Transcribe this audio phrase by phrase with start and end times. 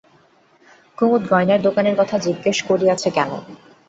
[0.97, 3.31] কুমুদ গয়নার দোকানের কথা জিজ্ঞাসা করিয়াছে কেন?